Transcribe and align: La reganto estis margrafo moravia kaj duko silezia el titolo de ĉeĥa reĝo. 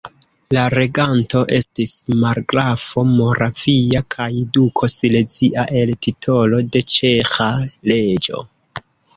La 0.55 0.61
reganto 0.73 1.41
estis 1.57 1.91
margrafo 2.23 3.03
moravia 3.11 4.03
kaj 4.15 4.29
duko 4.57 4.91
silezia 4.95 5.69
el 5.83 5.93
titolo 6.07 6.63
de 6.77 6.83
ĉeĥa 6.97 7.51
reĝo. 7.95 8.45